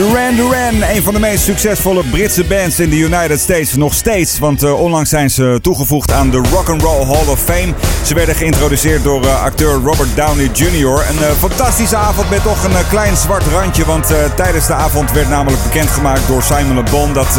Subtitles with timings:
[0.00, 3.76] Zoo Duran Duran, een van de meest succesvolle Britse bands in de United States.
[3.76, 7.40] Nog steeds, want uh, onlangs zijn ze toegevoegd aan de Rock and Roll Hall of
[7.40, 7.74] Fame.
[8.04, 11.04] Ze werden geïntroduceerd door uh, acteur Robert Downey Jr.
[11.08, 13.84] Een uh, fantastische avond met toch een klein zwart randje.
[13.84, 17.34] Want tijdens de avond werd namelijk bekendgemaakt door Simon Le Bon dat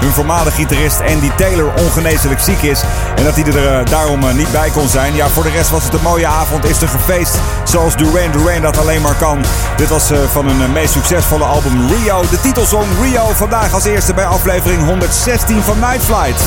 [0.00, 2.80] hun voormalige gitarist Andy Taylor ongeneeslijk ziek is.
[3.16, 5.14] En dat hij er daarom niet bij kon zijn.
[5.14, 6.64] Ja, voor de rest was het een mooie avond.
[6.64, 9.44] Is er gefeest zoals Duran Duran dat alleen maar kan.
[9.76, 14.84] Dit was van hun meest succesvolle album De titelsong Rio vandaag als eerste bij aflevering
[14.84, 16.42] 116 van Night Flight.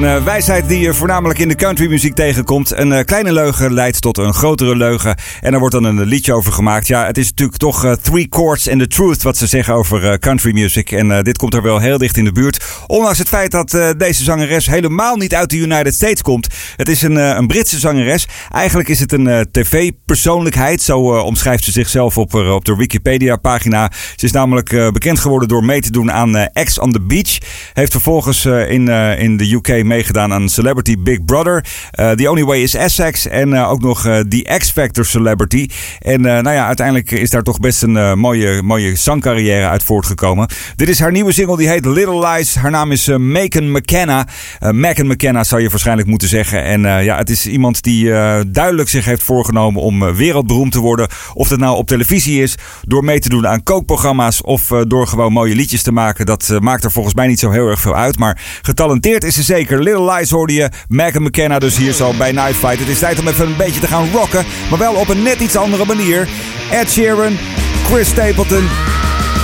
[0.00, 2.78] Zo'n eh, wijsheid die je voornamelijk in de countrymuziek tegenkomt.
[2.78, 5.16] Een eh, kleine leugen leidt tot een grotere leugen.
[5.40, 6.86] En daar wordt dan een liedje over gemaakt.
[6.86, 10.10] Ja, het is natuurlijk toch eh, three chords and the truth wat ze zeggen over
[10.10, 10.92] eh, country music.
[10.92, 12.64] En eh, dit komt er wel heel dicht in de buurt.
[12.86, 16.46] Ondanks het feit dat eh, deze zangeres helemaal niet uit de United States komt.
[16.76, 18.28] Het is een, eh, een Britse zangeres.
[18.50, 20.82] Eigenlijk is het een eh, tv-persoonlijkheid.
[20.82, 23.90] Zo eh, omschrijft ze zichzelf op, eh, op de Wikipedia-pagina.
[24.16, 27.00] Ze is namelijk eh, bekend geworden door mee te doen aan eh, X on the
[27.00, 27.38] Beach.
[27.72, 31.64] Heeft vervolgens eh, in, eh, in de UK meegedaan aan Celebrity Big Brother.
[31.90, 33.26] Eh, the Only Way is Essex.
[33.26, 35.68] En eh, ook nog eh, The X Factor Celebrity.
[35.98, 40.48] En nou ja, uiteindelijk is daar toch best een mooie, mooie zangcarrière uit voortgekomen.
[40.76, 42.54] Dit is haar nieuwe single, die heet Little Lies.
[42.54, 44.26] Haar naam is Macon McKenna.
[44.72, 46.64] Macon McKenna zou je waarschijnlijk moeten zeggen.
[46.64, 48.04] En ja, het is iemand die
[48.46, 51.08] duidelijk zich heeft voorgenomen om wereldberoemd te worden.
[51.34, 55.32] Of dat nou op televisie is, door mee te doen aan kookprogramma's of door gewoon
[55.32, 56.26] mooie liedjes te maken.
[56.26, 58.18] Dat maakt er volgens mij niet zo heel erg veel uit.
[58.18, 59.79] Maar getalenteerd is ze zeker.
[59.82, 60.68] Little Lies hoorde je.
[60.88, 62.78] Macon McKenna dus hier zo bij Night Fight.
[62.78, 64.44] Het is tijd om even een beetje te gaan rocken.
[64.70, 66.28] Maar wel op een net iets andere manier.
[66.70, 67.38] Ed Sheeran,
[67.84, 68.68] Chris Stapleton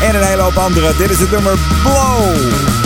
[0.02, 0.98] en een hele hoop anderen.
[0.98, 2.85] Dit is het nummer Blow.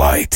[0.00, 0.29] Night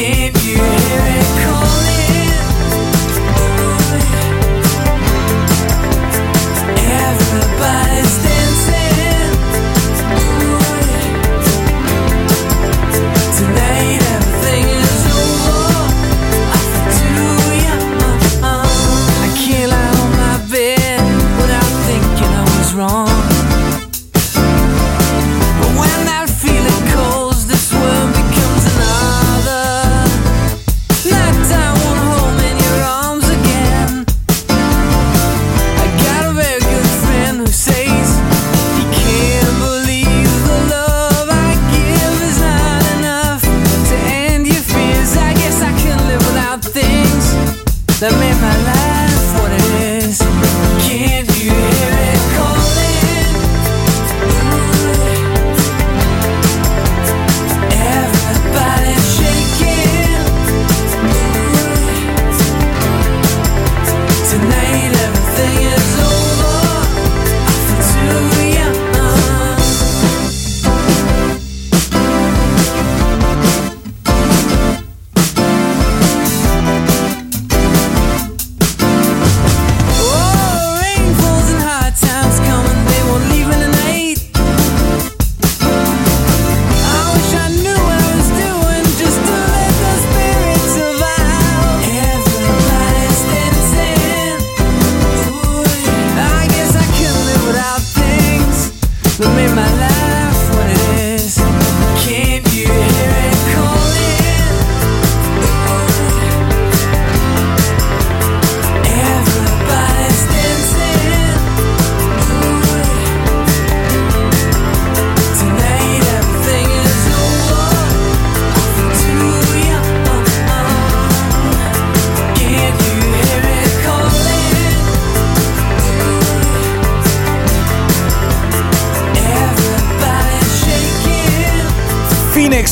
[0.00, 0.39] keep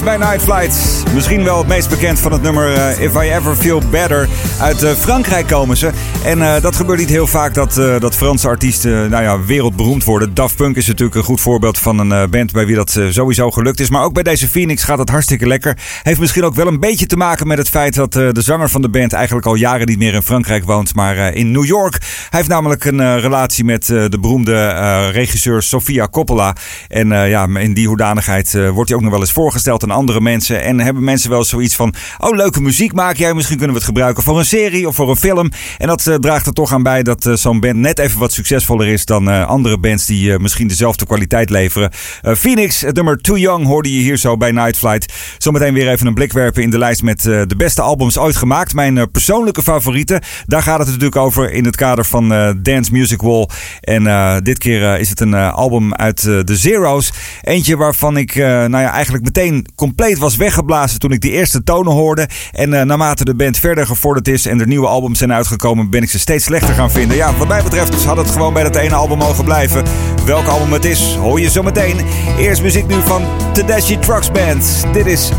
[0.09, 1.05] bij Night Flight.
[1.15, 4.29] Misschien wel het meest bekend van het nummer eh, If I Ever Feel Better.
[4.61, 5.91] Uit eh, Frankrijk komen ze.
[6.25, 10.05] En eh, dat gebeurt niet heel vaak dat, eh, dat Franse artiesten nou ja, wereldberoemd
[10.05, 10.35] worden.
[10.35, 13.05] Daft Punk is natuurlijk een goed voorbeeld van een eh, band bij wie dat eh,
[13.11, 13.91] sowieso gelukt is.
[13.91, 15.79] Maar ook bij deze Phoenix gaat het hartstikke lekker.
[16.03, 18.69] Heeft misschien ook wel een beetje te maken met het feit dat eh, de zanger
[18.69, 21.65] van de band eigenlijk al jaren niet meer in Frankrijk woont, maar eh, in New
[21.65, 21.93] York.
[22.31, 26.57] Hij heeft namelijk een eh, relatie met eh, de beroemde eh, regisseur Sofia Coppola.
[26.89, 29.91] En eh, ja, in die hoedanigheid eh, wordt hij ook nog wel eens voorgesteld aan
[29.91, 30.63] andere mensen.
[30.63, 33.35] En hebben mensen wel zoiets van: Oh, leuke muziek maak jij.
[33.35, 35.51] Misschien kunnen we het gebruiken voor een serie of voor een film.
[35.79, 38.33] En dat eh, draagt er toch aan bij dat eh, zo'n band net even wat
[38.33, 41.91] succesvoller is dan eh, andere bands die eh, misschien dezelfde kwaliteit leveren.
[42.23, 45.13] Eh, Phoenix, het nummer Too Young, hoorde je hier zo bij Night Flight.
[45.39, 48.37] Zometeen weer even een blik werpen in de lijst met eh, de beste albums ooit
[48.37, 48.75] gemaakt.
[48.75, 50.21] Mijn eh, persoonlijke favorieten.
[50.47, 53.49] Daar gaat het natuurlijk over in het kader van eh, Dance Music Wall.
[53.81, 57.13] En eh, dit keer eh, is het een eh, album uit eh, de Zero's.
[57.43, 61.63] Eentje waarvan ik eh, nou ja, eigenlijk meteen compleet was weggeblazen toen ik die eerste
[61.63, 62.29] tonen hoorde.
[62.53, 66.07] En eh, naarmate de band verder gevorderd is en er nieuwe albums zijn uitgekomen, ben
[66.07, 67.17] ik ze steeds slechter gaan vinden.
[67.17, 69.85] Ja, wat mij betreft had het gewoon bij dat ene album mogen blijven.
[70.25, 72.01] Welk album het is, hoor je zo meteen.
[72.39, 74.85] Eerst muziek nu van Tedeschi Trucks Band.
[74.93, 75.31] Dit is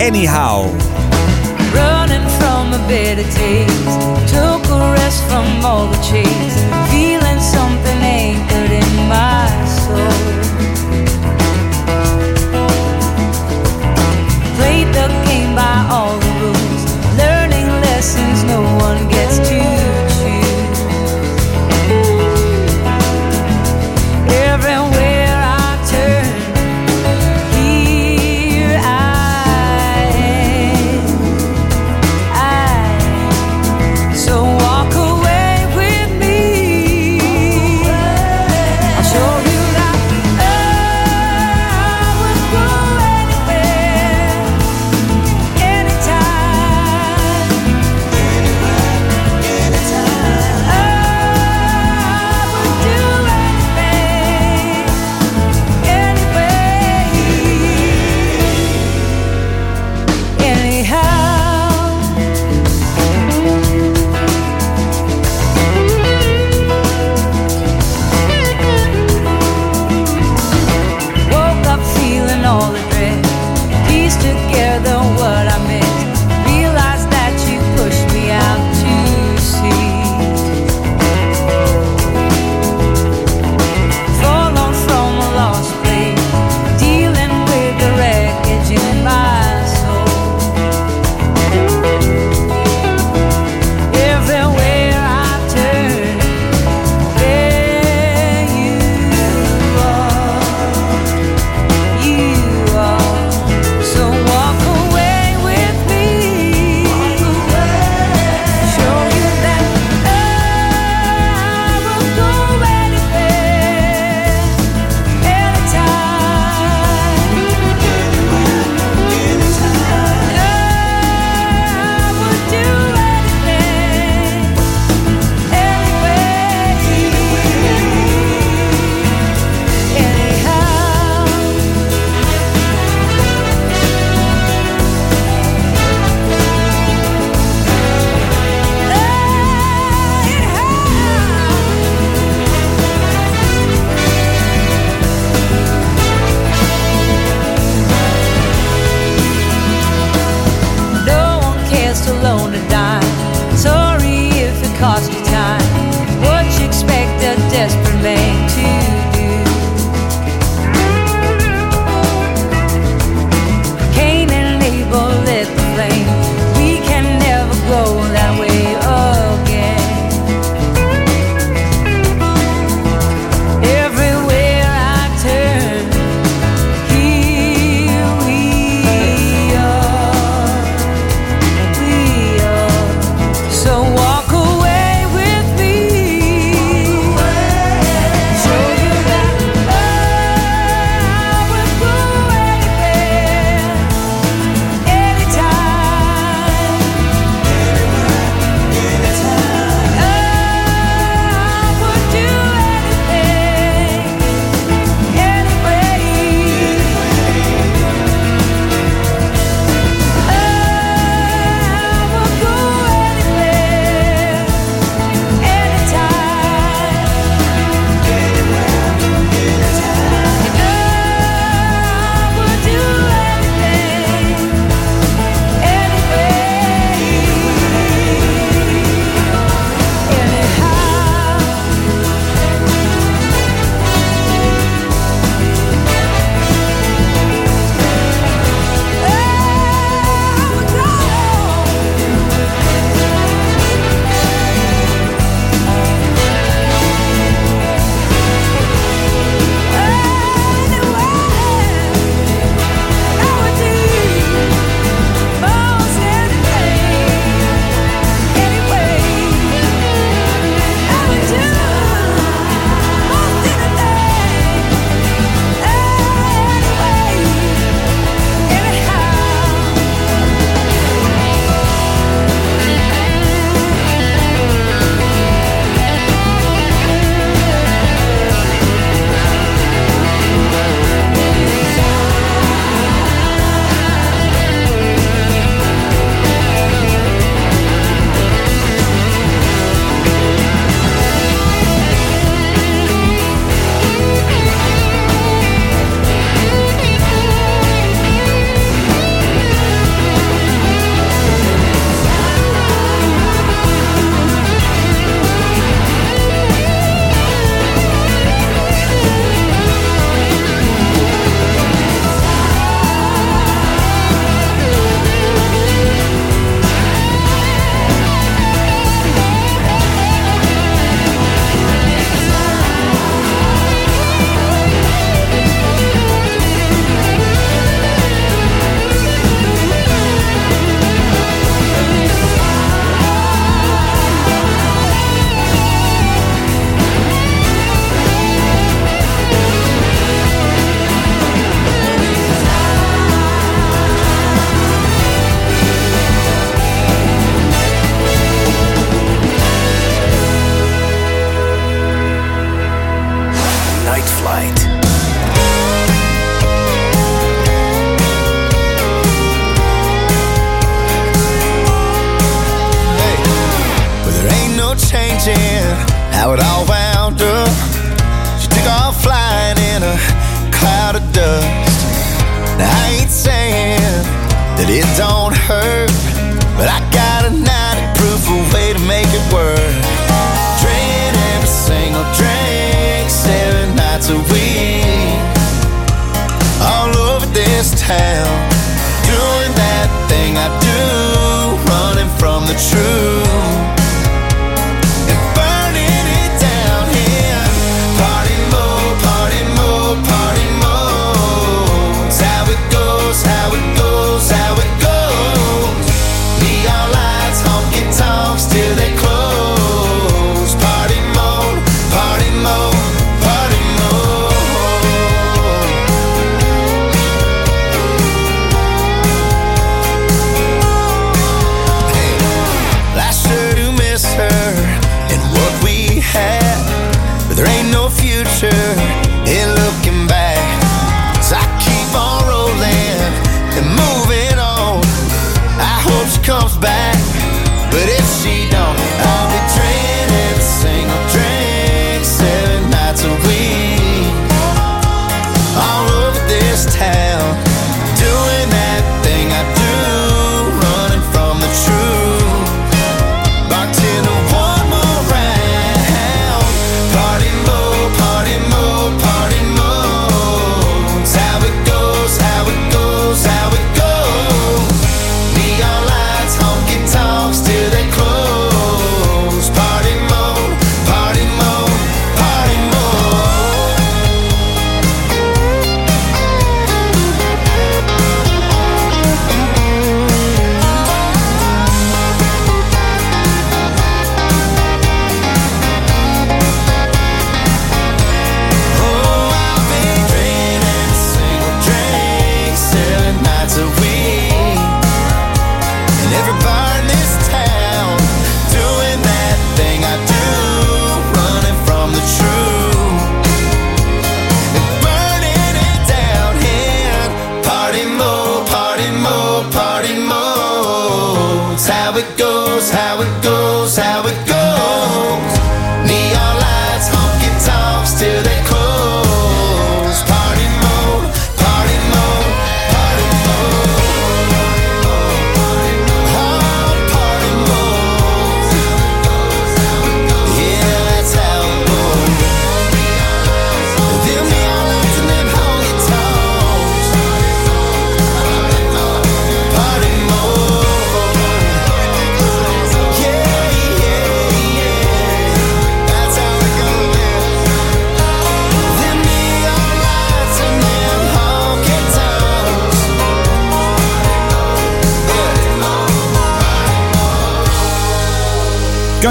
[0.00, 0.66] Anyhow.
[1.72, 4.32] running from a taste.
[4.32, 6.56] Took a rest from all the chase,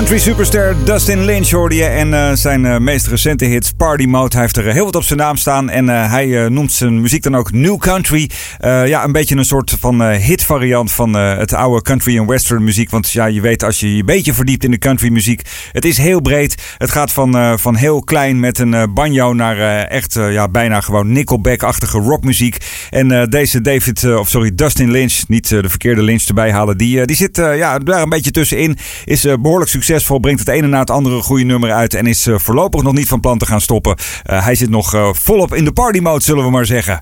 [0.07, 4.31] Country superster Dustin Lynch hoorde je en eh, zijn eh, meest recente hits Party Mode.
[4.31, 7.01] Hij heeft er heel wat op zijn naam staan en eh, hij eh, noemt zijn
[7.01, 8.29] muziek dan ook New Country.
[8.57, 12.25] Eh, ja, een beetje een soort van eh, hitvariant van eh, het oude country en
[12.25, 12.89] western muziek.
[12.89, 15.41] Want ja, je weet als je je een beetje verdiept in de country muziek,
[15.71, 16.75] het is heel breed.
[16.77, 21.99] Het gaat van, van heel klein met een banjo naar echt ja, bijna gewoon Nickelback-achtige
[21.99, 22.57] rockmuziek.
[22.89, 27.15] En deze David, of sorry, Dustin Lynch, niet de verkeerde Lynch erbij halen, die, die
[27.15, 28.77] zit ja, daar een beetje tussenin.
[29.05, 32.27] Is eh, behoorlijk succesvol, brengt het ene na het andere goede nummer uit en is
[32.31, 33.97] voorlopig nog niet van plan te gaan stoppen.
[34.23, 37.01] Hij zit nog volop in de party mode, zullen we maar zeggen.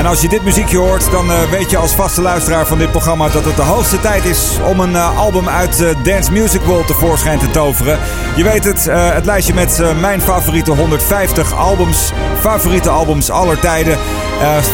[0.00, 2.90] en als je dit muziekje hoort, dan eh, weet je als vaste luisteraar van dit
[2.90, 6.60] programma dat het de hoogste tijd is om een eh, album uit eh, Dance Music
[6.60, 7.98] World tevoorschijn te toveren.
[8.36, 13.98] Je weet het, het lijstje met mijn favoriete 150 albums, favoriete albums aller tijden.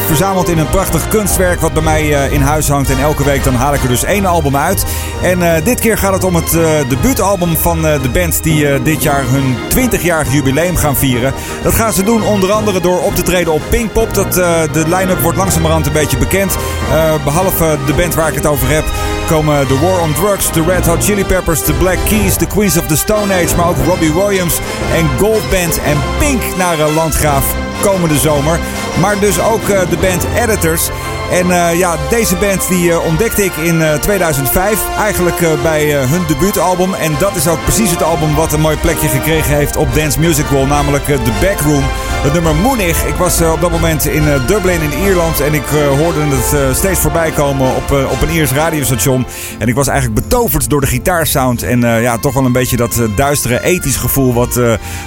[0.05, 2.89] verzameld in een prachtig kunstwerk wat bij mij in huis hangt.
[2.89, 4.85] En elke week dan haal ik er dus één album uit.
[5.21, 6.51] En dit keer gaat het om het
[6.89, 11.33] debuutalbum van de band die dit jaar hun 20-jarig jubileum gaan vieren.
[11.63, 14.13] Dat gaan ze doen onder andere door op te treden op Pinkpop.
[14.13, 14.83] Dat, de
[15.17, 16.57] line-up wordt langzamerhand een beetje bekend.
[16.91, 18.85] Eh, behalve de band waar ik het over heb,
[19.27, 22.77] komen The War on Drugs, de Red Hot Chili Peppers, de Black Keys, de Queens
[22.77, 24.59] of the Stone Age, maar ook Robbie Williams
[24.93, 28.59] en Gold Band en Pink naar Landgraaf komende zomer.
[29.01, 30.89] Maar dus ook eh, de band Editors.
[31.31, 34.79] En eh, ja, deze band die eh, ontdekte ik in eh, 2005.
[34.97, 36.93] Eigenlijk eh, bij eh, hun debuutalbum.
[36.93, 40.19] En dat is ook precies het album wat een mooi plekje gekregen heeft op Dance
[40.19, 40.65] Music Wall.
[40.65, 41.83] Namelijk The Backroom.
[42.23, 43.05] Het nummer Moenig.
[43.05, 45.65] Ik was op dat moment in Dublin in Ierland en ik
[45.97, 49.25] hoorde het steeds voorbij komen op, op een Iers radiostation.
[49.59, 53.01] En ik was eigenlijk betoverd door de gitaarsound en ja, toch wel een beetje dat
[53.15, 54.59] duistere ethisch gevoel wat,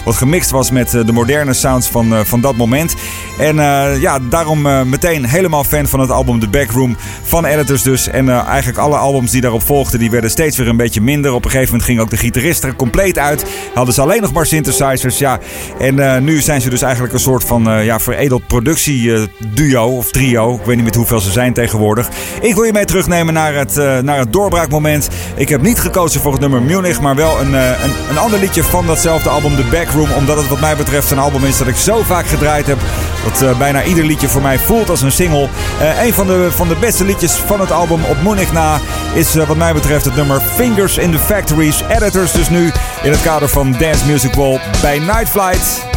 [0.05, 2.95] wat gemixt was met de moderne sounds van, van dat moment.
[3.39, 3.57] En
[4.01, 8.09] ja, daarom meteen helemaal fan van het album The Backroom van Editors dus.
[8.09, 11.33] En eh, eigenlijk alle albums die daarop volgden, die werden steeds weer een beetje minder.
[11.33, 13.45] Op een gegeven moment ging ook de gitarist er compleet uit.
[13.75, 15.39] Hadden ze alleen nog maar synthesizers, ja.
[15.79, 20.11] En eh, nu zijn ze dus eigenlijk een soort van eh, ja, veredeld productieduo of
[20.11, 20.55] trio.
[20.55, 22.09] Ik weet niet met hoeveel ze zijn tegenwoordig.
[22.41, 25.09] Ik wil je mee terugnemen naar het, naar het doorbraakmoment.
[25.37, 28.63] Ik heb niet gekozen voor het nummer Munich, maar wel een, een, een ander liedje
[28.63, 30.11] van datzelfde album, The Backroom.
[30.11, 32.79] Omdat het wat mij betreft een album is dat ik zo vaak gedraaid heb.
[33.25, 35.49] Dat bijna ieder liedje voor mij voelt als een single.
[35.81, 38.81] Eh, een van de, van de beste liedjes van het album op Munich na
[39.15, 41.83] is eh, wat mij betreft het nummer Fingers in the Factories.
[41.89, 45.90] Editors dus nu in het kader van Dance Music Wall bij Night Flight.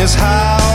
[0.00, 0.69] Is how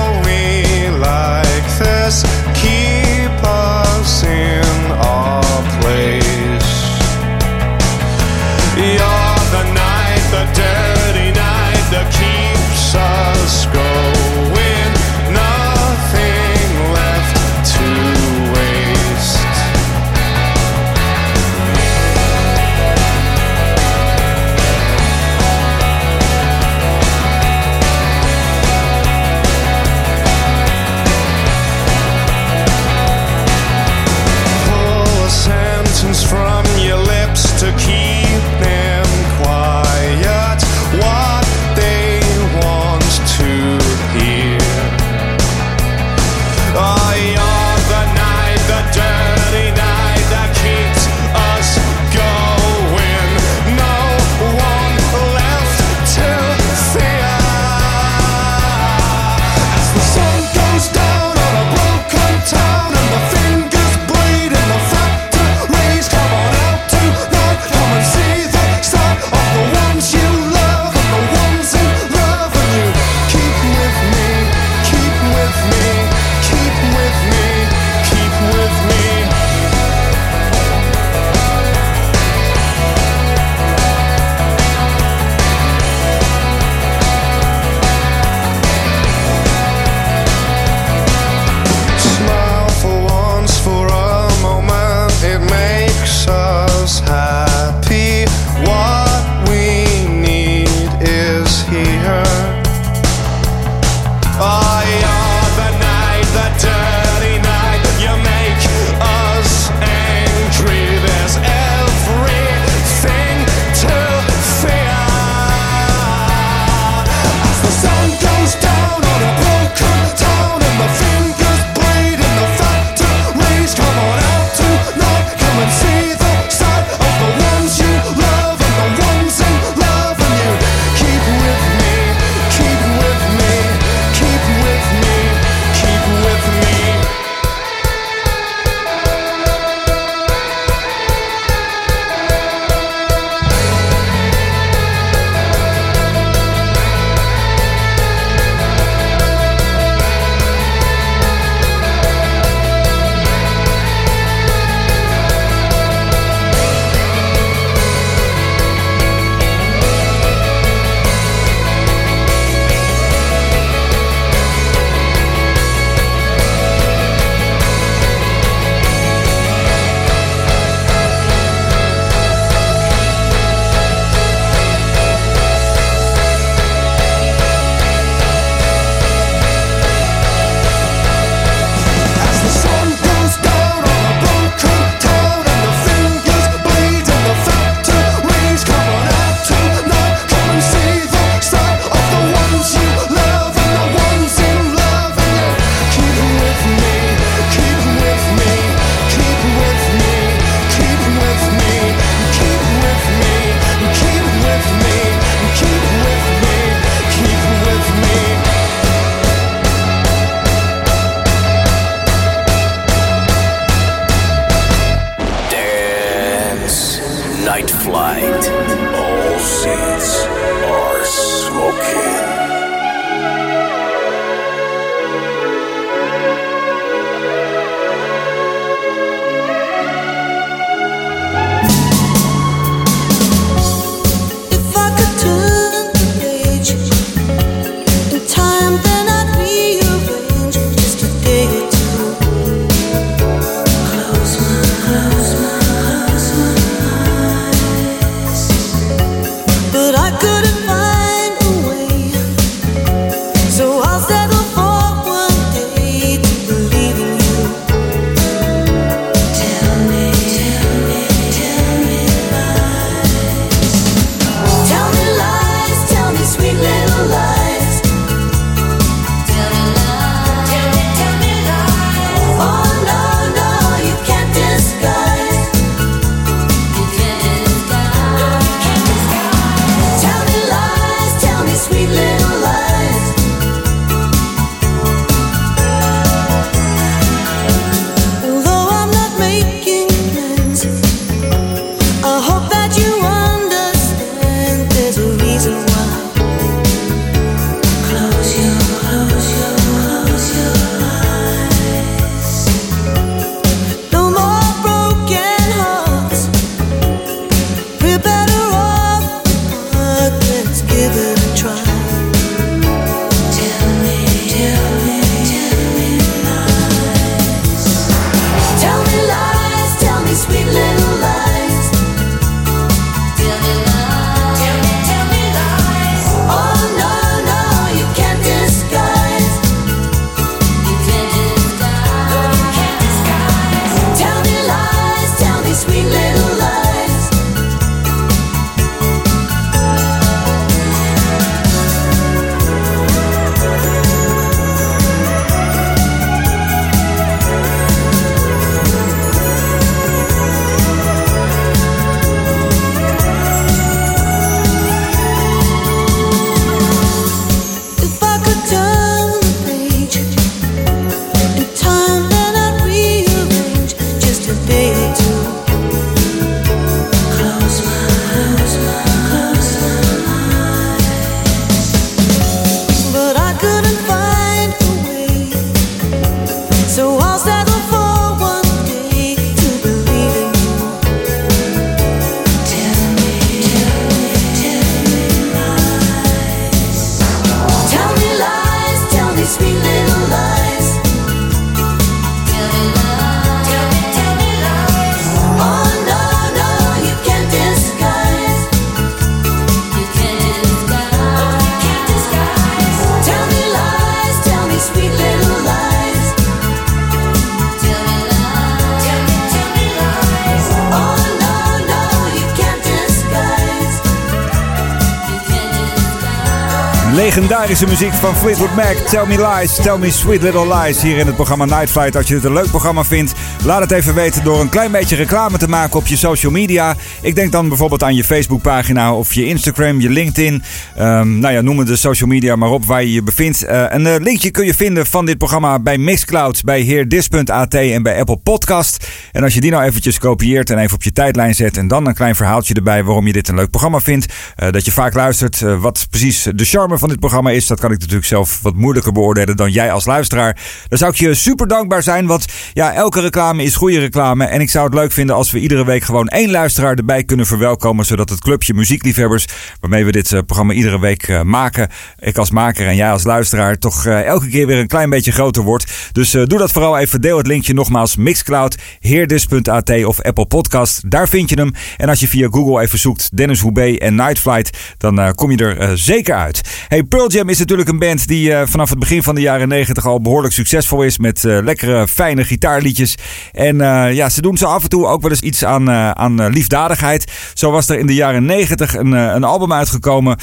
[417.46, 418.76] Legendarische muziek van Fleetwood Mac.
[418.76, 420.82] Tell me lies, tell me sweet little lies.
[420.82, 421.96] Hier in het programma Night Flight.
[421.96, 424.96] Als je het een leuk programma vindt, laat het even weten door een klein beetje
[424.96, 426.76] reclame te maken op je social media.
[427.02, 430.44] Ik denk dan bijvoorbeeld aan je Facebookpagina of je Instagram, je LinkedIn.
[430.76, 433.44] Ehm, nou ja, noem het de social media maar op waar je je bevindt.
[433.44, 437.84] Eh, een eh, linkje kun je vinden van dit programma bij Mixcloud, bij heerdis.at en
[437.84, 438.88] bij Apple Podcast.
[439.12, 441.88] En als je die nou eventjes kopieert en even op je tijdlijn zet en dan
[441.88, 444.14] een klein verhaaltje erbij waarom je dit een leuk programma vindt.
[444.36, 447.35] eh, dat je vaak luistert, wat precies de charme van dit programma is.
[447.44, 450.38] Dat kan ik natuurlijk zelf wat moeilijker beoordelen dan jij als luisteraar.
[450.68, 454.26] Dan zou ik je super dankbaar zijn, want ja, elke reclame is goede reclame.
[454.26, 457.26] En ik zou het leuk vinden als we iedere week gewoon één luisteraar erbij kunnen
[457.26, 457.86] verwelkomen.
[457.86, 459.26] Zodat het clubje muziekliefhebbers,
[459.60, 461.70] waarmee we dit eh, programma iedere week eh, maken.
[462.00, 465.12] Ik als maker en jij als luisteraar toch eh, elke keer weer een klein beetje
[465.12, 465.90] groter wordt.
[465.92, 467.02] Dus doe dat vooral even.
[467.02, 467.96] Deel het linkje nogmaals.
[467.96, 470.92] Mixcloud, heerdis.at of Apple Podcast.
[470.92, 471.54] Daar vind je hem.
[471.78, 475.38] En als je via Google even zoekt Dennis Hoebe en Night Flight, dan kom je
[475.38, 476.42] er zeker uit.
[476.68, 479.86] Hey, Pearl is natuurlijk een band die eh, vanaf het begin van de jaren 90
[479.86, 480.98] al behoorlijk succesvol is.
[480.98, 482.96] Met eh, lekkere, fijne gitaarliedjes.
[483.32, 486.28] En eh, ja, ze doen zo af en toe ook wel eens iets aan, aan
[486.30, 487.12] liefdadigheid.
[487.34, 490.18] Zo was er in de jaren 90 een, een album uitgekomen.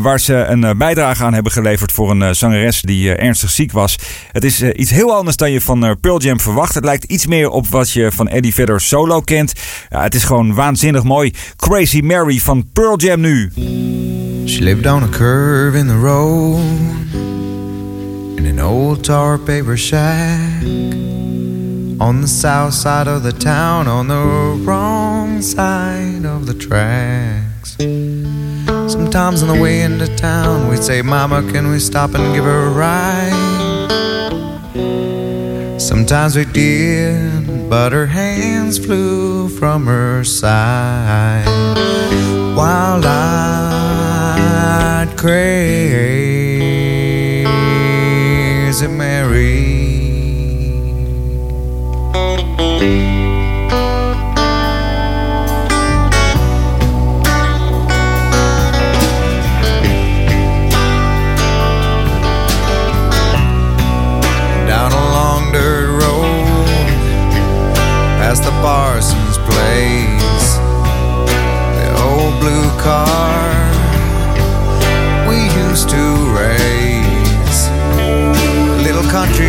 [0.00, 3.98] waar ze een bijdrage aan hebben geleverd voor een zangeres die ernstig ziek was.
[4.32, 6.74] Het is iets heel anders dan je van Pearl Jam verwacht.
[6.74, 9.52] Het lijkt iets meer op wat je van Eddie Vedder solo kent.
[9.88, 11.32] Ja, het is gewoon waanzinnig mooi.
[11.56, 13.50] Crazy Mary van Pearl Jam nu.
[14.48, 16.37] She lived a curve in the road
[18.36, 20.62] in an old tar paper shack
[22.00, 27.76] on the south side of the town, on the wrong side of the tracks.
[28.92, 32.66] Sometimes on the way into town, we'd say, Mama, can we stop and give her
[32.68, 33.88] a ride?
[35.80, 41.46] Sometimes we did, but her hands flew from her side.
[42.56, 44.28] Wild eyed
[45.16, 46.27] crazy
[48.78, 50.08] is a Mary.
[64.66, 66.66] Down a long dirt road,
[68.20, 70.56] past the parson's place,
[71.78, 73.27] the old blue car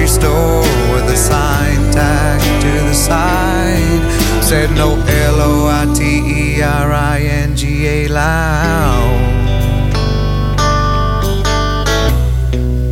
[0.05, 0.61] store
[0.93, 4.43] with a sign tagged to the side.
[4.43, 9.29] Said no L O I T E R I N G A lounge.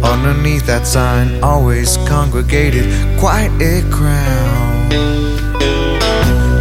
[0.03, 2.85] Underneath that sign, always congregated
[3.19, 4.91] quite a crowd.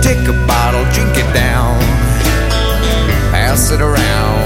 [0.03, 1.79] Take a bottle, drink it down,
[3.33, 4.46] pass it around.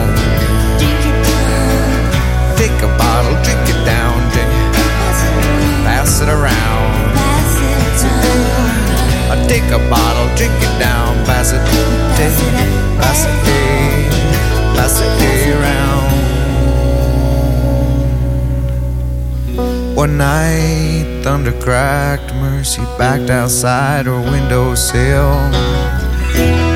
[20.21, 25.51] Night, thunder cracked, Mercy backed outside her windowsill.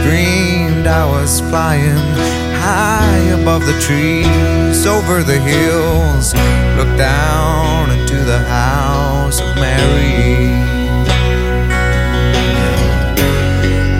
[0.02, 2.08] Dreamed I was flying
[2.64, 6.32] high above the trees, over the hills.
[6.78, 10.48] Looked down into the house of Mary.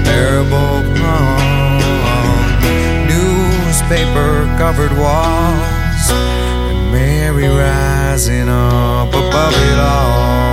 [0.08, 2.40] Marble palm,
[3.12, 7.48] newspaper covered walls, and Mary
[8.14, 10.43] rising up above it Next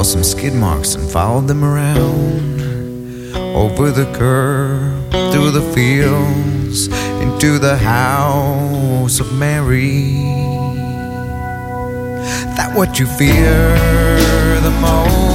[0.00, 2.50] saw some skid marks and followed them around.
[3.54, 6.86] Over the curb, through the fields,
[7.20, 10.12] into the house of Mary.
[12.56, 13.76] That what you fear
[14.60, 15.29] the most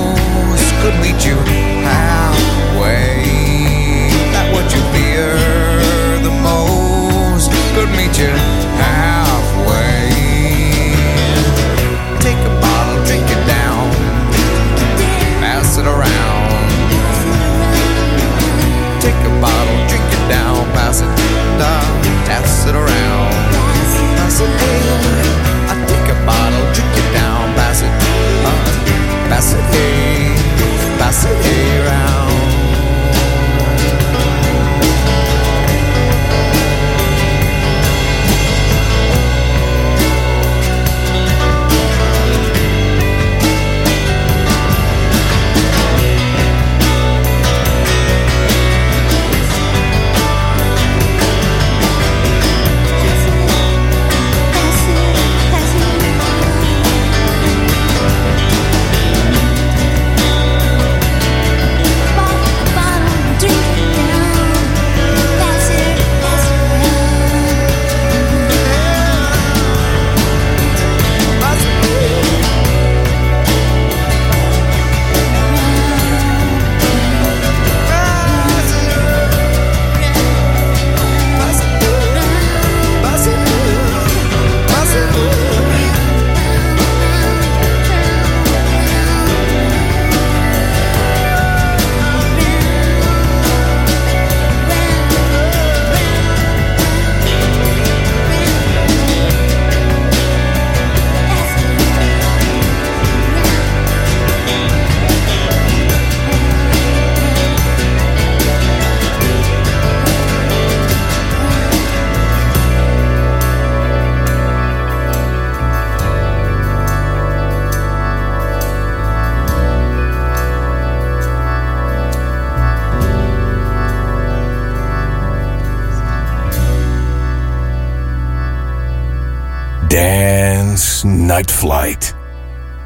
[131.36, 132.14] Night Flight.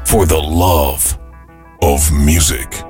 [0.06, 1.16] For the love
[1.82, 2.89] of music.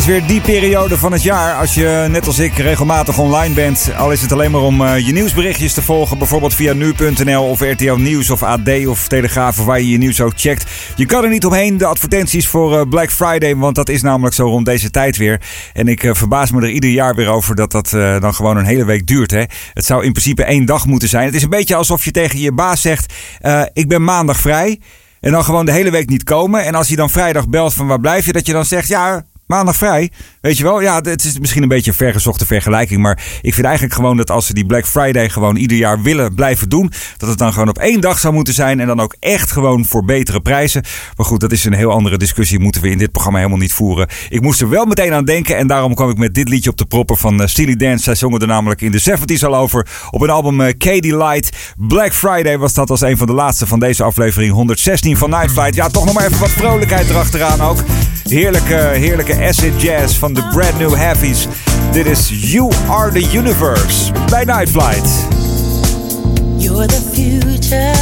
[0.00, 1.54] Is weer die periode van het jaar.
[1.54, 3.90] Als je net als ik regelmatig online bent.
[3.96, 6.18] Al is het alleen maar om eh, je nieuwsberichtjes te volgen.
[6.18, 9.58] Bijvoorbeeld via nu.nl of RTL Nieuws of AD of Telegraaf.
[9.58, 10.70] Of waar je je nieuws ook checkt.
[10.96, 11.78] Je kan er niet omheen.
[11.78, 13.56] De advertenties voor eh, Black Friday.
[13.56, 15.40] Want dat is namelijk zo rond deze tijd weer.
[15.72, 17.90] En ik eh, verbaas me er ieder jaar weer over dat dat
[18.20, 19.30] dan gewoon een hele week duurt.
[19.30, 19.44] Hè?
[19.74, 21.26] Het zou in principe één dag moeten zijn.
[21.26, 23.14] Het is een beetje alsof je tegen je baas zegt.
[23.72, 24.80] ik ben maandag vrij.
[25.20, 26.64] En dan gewoon de hele week niet komen.
[26.64, 28.32] En als hij dan vrijdag belt van waar blijf je?
[28.32, 29.24] Dat je dan zegt ja...
[29.50, 30.80] Maandag vrij, weet je wel?
[30.80, 33.00] Ja, het is misschien een beetje een vergezochte vergelijking.
[33.00, 36.34] Maar ik vind eigenlijk gewoon dat als ze die Black Friday gewoon ieder jaar willen
[36.34, 36.92] blijven doen.
[37.16, 38.80] Dat het dan gewoon op één dag zou moeten zijn.
[38.80, 40.84] En dan ook echt gewoon voor betere prijzen.
[41.16, 42.58] Maar goed, dat is een heel andere discussie.
[42.58, 44.08] Moeten we in dit programma helemaal niet voeren.
[44.28, 45.56] Ik moest er wel meteen aan denken.
[45.56, 47.98] En daarom kwam ik met dit liedje op de proppen van uh, Steely Dan.
[47.98, 49.86] Zij zongen er namelijk in de 70s al over.
[50.10, 51.56] Op een album uh, Katie Light.
[51.76, 54.52] Black Friday was dat als een van de laatste van deze aflevering.
[54.52, 55.74] 116 van Night Flight.
[55.74, 57.78] Ja, toch nog maar even wat vrolijkheid erachteraan ook.
[58.28, 61.46] Heerlijke, heerlijke acid jazz van de brand new heavies.
[61.92, 65.26] Dit is You Are The Universe bij Night Flight.
[66.56, 67.94] You're the future,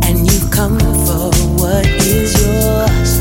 [0.00, 3.18] and you've come for what is yours,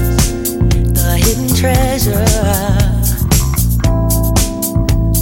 [0.94, 2.26] the hidden treasure,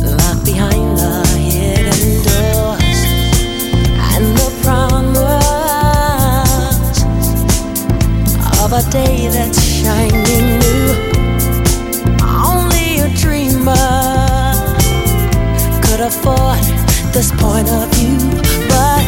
[0.01, 3.05] locked behind the hidden doors,
[4.15, 5.45] and the promise
[8.63, 10.88] of a day that's shining new.
[12.52, 13.88] Only a dreamer
[15.86, 16.64] could afford
[17.16, 18.20] this point of view.
[18.72, 19.04] But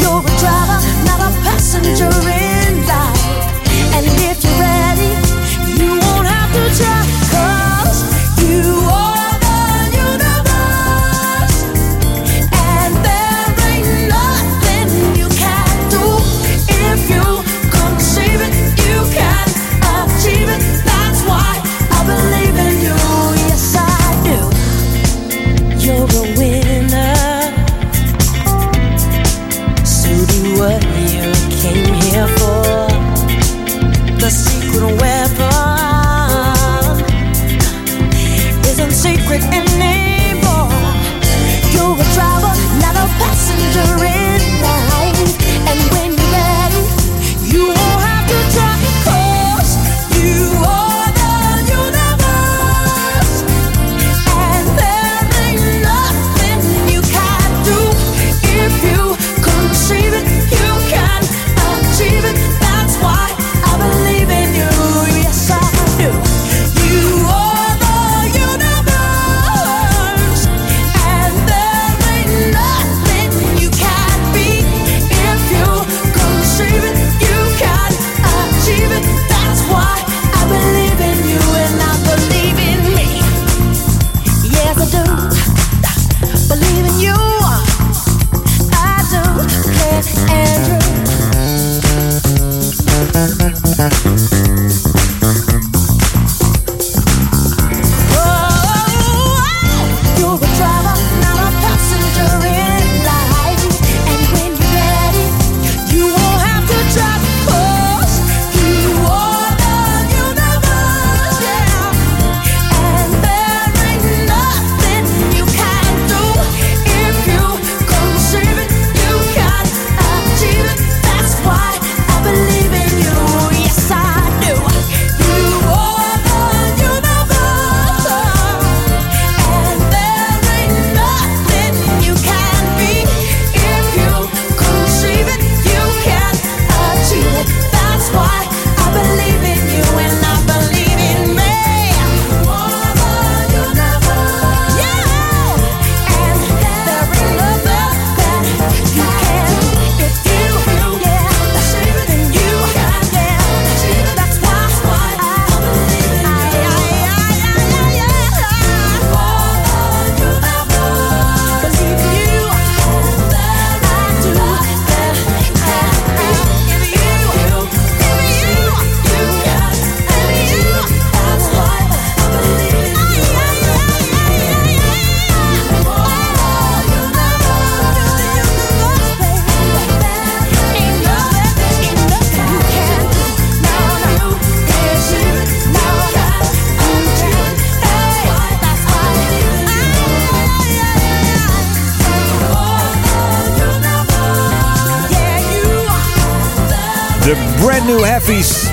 [0.00, 2.12] you're a driver, not a passenger
[2.44, 3.24] in life.
[3.96, 4.47] And if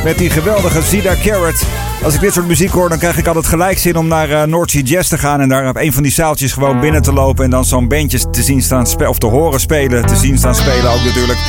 [0.03, 1.63] Met die geweldige Zida Carrot.
[2.03, 4.43] Als ik dit soort muziek hoor, dan krijg ik altijd gelijk zin om naar uh,
[4.43, 5.41] North Sea Jazz te gaan.
[5.41, 7.43] En daar op een van die zaaltjes gewoon binnen te lopen.
[7.43, 9.09] En dan zo'n bandjes te zien staan spelen.
[9.09, 10.05] Of te horen spelen.
[10.05, 11.39] Te zien staan spelen ook natuurlijk.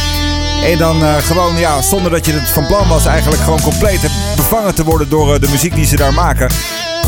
[0.64, 4.00] En dan uh, gewoon, ja, zonder dat je het van plan was, eigenlijk gewoon compleet
[4.36, 6.48] bevangen te worden door uh, de muziek die ze daar maken.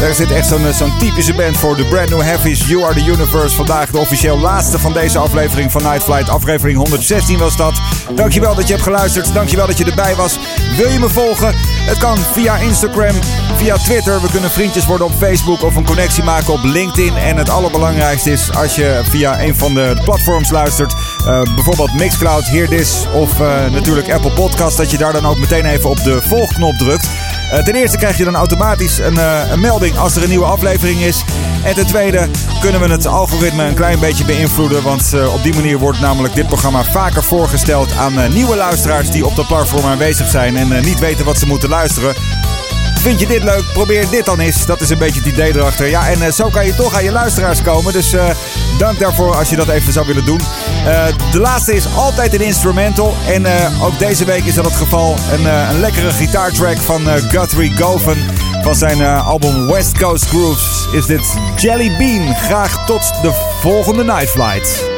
[0.02, 2.66] Er zit echt zo'n zo'n typische band voor de Brand New Heavies.
[2.66, 3.56] You Are The Universe.
[3.56, 6.28] Vandaag de officieel laatste van deze aflevering van Night Flight.
[6.28, 7.80] Aflevering 116 was dat.
[8.14, 9.34] Dankjewel dat je hebt geluisterd.
[9.34, 10.38] Dankjewel dat je erbij was.
[10.76, 11.54] Wil je me volgen?
[11.86, 13.14] Het kan via Instagram,
[13.56, 14.20] via Twitter.
[14.20, 17.16] We kunnen vriendjes worden op Facebook of een connectie maken op LinkedIn.
[17.16, 20.92] En het allerbelangrijkste is als je via een van de platforms luistert.
[21.26, 24.76] Uh, bijvoorbeeld Mixcloud, Hear This of uh, natuurlijk Apple Podcast.
[24.76, 27.08] Dat je daar dan ook meteen even op de volgknop drukt.
[27.52, 30.44] Uh, ten eerste krijg je dan automatisch een, uh, een, melding als er een nieuwe
[30.44, 31.24] aflevering is.
[31.64, 32.28] En ten tweede
[32.60, 34.82] kunnen we het algoritme een klein beetje beïnvloeden.
[34.82, 39.26] Want uh, op die manier wordt namelijk dit programma vaker voorgesteld aan nieuwe luisteraars die
[39.26, 42.14] op dat platform aanwezig zijn en niet weten wat ze moeten luisteren.
[43.00, 43.64] Vind je dit leuk?
[43.72, 44.66] Probeer dit dan eens.
[44.66, 45.86] Dat is een beetje het idee erachter.
[45.86, 47.92] Ja, en zo kan je toch aan je luisteraars komen.
[47.92, 48.14] Dus
[48.78, 50.40] dank daarvoor als je dat even zou willen doen.
[50.88, 53.14] Uh, de laatste is altijd een instrumental.
[53.26, 53.46] En
[53.82, 55.14] ook deze week is dat het geval.
[55.32, 58.16] Een, een lekkere gitaartrack van Guthrie Govan.
[58.62, 62.34] Van zijn album West Coast Grooves is dit Jelly Bean.
[62.34, 64.97] Graag tot de volgende Night Flight.